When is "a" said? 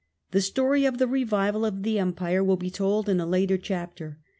3.19-3.25